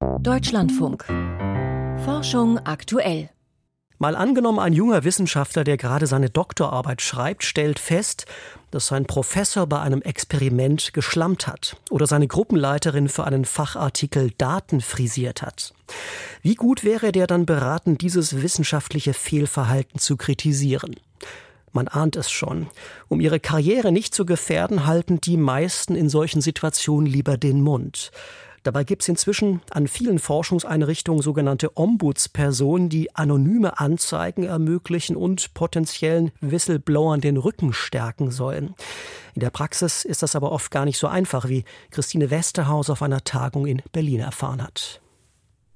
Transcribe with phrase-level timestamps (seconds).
[0.00, 1.04] Deutschlandfunk.
[2.04, 3.30] Forschung aktuell.
[3.98, 8.26] Mal angenommen, ein junger Wissenschaftler, der gerade seine Doktorarbeit schreibt, stellt fest,
[8.70, 14.80] dass sein Professor bei einem Experiment geschlammt hat oder seine Gruppenleiterin für einen Fachartikel Daten
[14.80, 15.74] frisiert hat.
[16.42, 20.94] Wie gut wäre der dann beraten, dieses wissenschaftliche Fehlverhalten zu kritisieren?
[21.72, 22.68] Man ahnt es schon.
[23.08, 28.12] Um ihre Karriere nicht zu gefährden, halten die meisten in solchen Situationen lieber den Mund.
[28.68, 36.32] Dabei gibt es inzwischen an vielen Forschungseinrichtungen sogenannte Ombudspersonen, die anonyme Anzeigen ermöglichen und potenziellen
[36.42, 38.74] Whistleblowern den Rücken stärken sollen.
[39.34, 43.00] In der Praxis ist das aber oft gar nicht so einfach, wie Christine Westerhaus auf
[43.00, 45.00] einer Tagung in Berlin erfahren hat.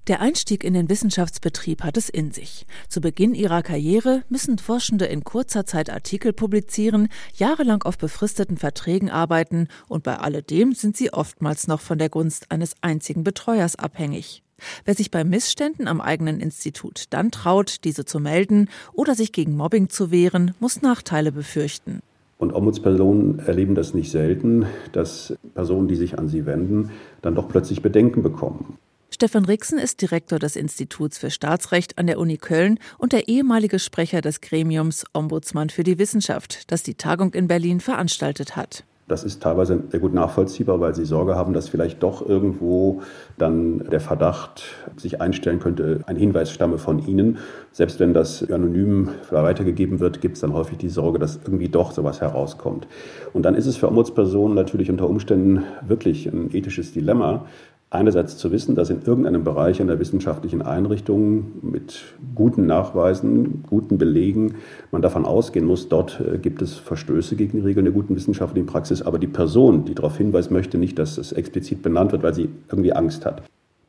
[0.07, 2.65] Der Einstieg in den Wissenschaftsbetrieb hat es in sich.
[2.89, 9.09] Zu Beginn ihrer Karriere müssen Forschende in kurzer Zeit Artikel publizieren, jahrelang auf befristeten Verträgen
[9.09, 14.43] arbeiten und bei alledem sind sie oftmals noch von der Gunst eines einzigen Betreuers abhängig.
[14.83, 19.55] Wer sich bei Missständen am eigenen Institut dann traut, diese zu melden oder sich gegen
[19.55, 22.01] Mobbing zu wehren, muss Nachteile befürchten.
[22.37, 27.47] Und Ombudspersonen erleben das nicht selten, dass Personen, die sich an sie wenden, dann doch
[27.47, 28.77] plötzlich Bedenken bekommen.
[29.13, 33.77] Stefan Rixen ist Direktor des Instituts für Staatsrecht an der Uni Köln und der ehemalige
[33.77, 38.85] Sprecher des Gremiums Ombudsmann für die Wissenschaft, das die Tagung in Berlin veranstaltet hat.
[39.07, 43.01] Das ist teilweise sehr gut nachvollziehbar, weil sie Sorge haben, dass vielleicht doch irgendwo
[43.37, 44.63] dann der Verdacht
[44.95, 47.37] sich einstellen könnte, ein Hinweis stamme von ihnen.
[47.71, 51.91] Selbst wenn das anonym weitergegeben wird, gibt es dann häufig die Sorge, dass irgendwie doch
[51.91, 52.87] sowas herauskommt.
[53.33, 57.45] Und dann ist es für Ombudspersonen natürlich unter Umständen wirklich ein ethisches Dilemma,
[57.93, 62.03] einerseits zu wissen, dass in irgendeinem Bereich einer wissenschaftlichen Einrichtung mit
[62.35, 64.55] guten Nachweisen, guten Belegen
[64.91, 68.65] man davon ausgehen muss, dort äh, gibt es Verstöße gegen die Regeln der guten wissenschaftlichen
[68.65, 72.33] Praxis, aber die Person, die darauf hinweist, möchte nicht, dass es explizit benannt wird, weil
[72.33, 73.43] sie irgendwie Angst hat.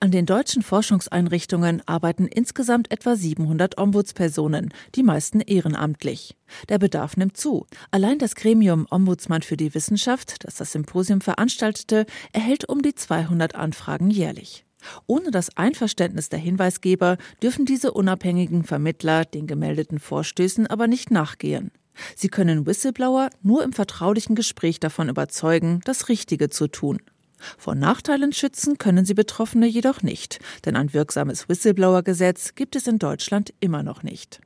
[0.04, 6.36] An den deutschen Forschungseinrichtungen arbeiten insgesamt etwa 700 Ombudspersonen, die meisten ehrenamtlich.
[6.68, 7.66] Der Bedarf nimmt zu.
[7.90, 12.04] Allein das Gremium Ombudsmann für die Wissenschaft, das das Symposium veranstaltete,
[12.34, 14.66] erhält um die 200 Anfragen jährlich.
[15.06, 21.70] Ohne das Einverständnis der Hinweisgeber dürfen diese unabhängigen Vermittler den gemeldeten Vorstößen aber nicht nachgehen.
[22.14, 26.98] Sie können Whistleblower nur im vertraulichen Gespräch davon überzeugen, das Richtige zu tun.
[27.58, 32.98] Vor Nachteilen schützen können sie Betroffene jedoch nicht, denn ein wirksames Whistleblower-Gesetz gibt es in
[32.98, 34.40] Deutschland immer noch nicht.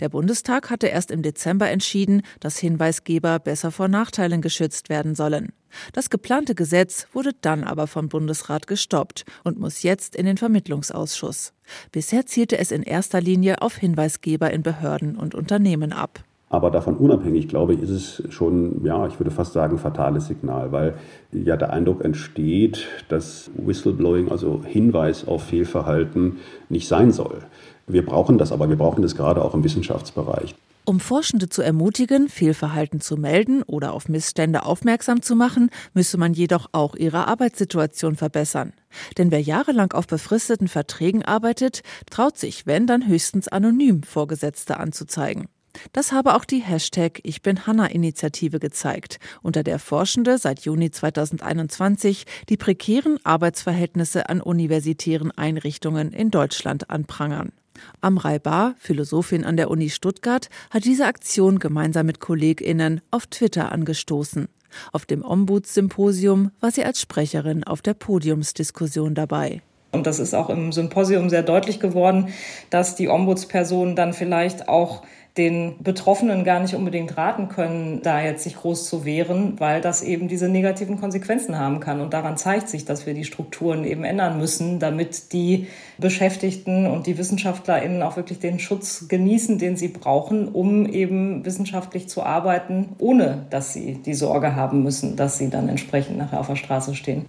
[0.00, 5.52] Der Bundestag hatte erst im Dezember entschieden, dass Hinweisgeber besser vor Nachteilen geschützt werden sollen.
[5.92, 11.52] Das geplante Gesetz wurde dann aber vom Bundesrat gestoppt und muss jetzt in den Vermittlungsausschuss.
[11.92, 16.24] Bisher zielte es in erster Linie auf Hinweisgeber in Behörden und Unternehmen ab.
[16.50, 20.72] Aber davon unabhängig, glaube ich, ist es schon, ja, ich würde fast sagen, fatales Signal,
[20.72, 20.94] weil
[21.30, 26.38] ja der Eindruck entsteht, dass Whistleblowing, also Hinweis auf Fehlverhalten,
[26.70, 27.40] nicht sein soll.
[27.86, 30.54] Wir brauchen das, aber wir brauchen das gerade auch im Wissenschaftsbereich.
[30.88, 36.32] Um Forschende zu ermutigen, Fehlverhalten zu melden oder auf Missstände aufmerksam zu machen, müsse man
[36.32, 38.72] jedoch auch ihre Arbeitssituation verbessern.
[39.18, 45.48] Denn wer jahrelang auf befristeten Verträgen arbeitet, traut sich, wenn dann höchstens anonym Vorgesetzte anzuzeigen.
[45.92, 50.90] Das habe auch die Hashtag Ich bin Hanna Initiative gezeigt, unter der Forschende seit Juni
[50.90, 57.52] 2021 die prekären Arbeitsverhältnisse an universitären Einrichtungen in Deutschland anprangern.
[58.00, 63.72] Amrei Bar, Philosophin an der Uni Stuttgart, hat diese Aktion gemeinsam mit KollegInnen auf Twitter
[63.72, 64.48] angestoßen.
[64.92, 69.62] Auf dem Ombudssymposium war sie als Sprecherin auf der Podiumsdiskussion dabei.
[69.90, 72.28] Und das ist auch im Symposium sehr deutlich geworden,
[72.70, 75.02] dass die Ombudspersonen dann vielleicht auch
[75.38, 80.02] den Betroffenen gar nicht unbedingt raten können, da jetzt sich groß zu wehren, weil das
[80.02, 82.00] eben diese negativen Konsequenzen haben kann.
[82.00, 87.06] Und daran zeigt sich, dass wir die Strukturen eben ändern müssen, damit die Beschäftigten und
[87.06, 92.90] die WissenschaftlerInnen auch wirklich den Schutz genießen, den sie brauchen, um eben wissenschaftlich zu arbeiten,
[92.98, 96.96] ohne dass sie die Sorge haben müssen, dass sie dann entsprechend nachher auf der Straße
[96.96, 97.26] stehen.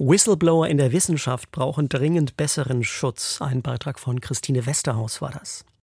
[0.00, 3.42] Whistleblower in der Wissenschaft brauchen dringend besseren Schutz.
[3.42, 5.64] Ein Beitrag von Christine Westerhaus war das.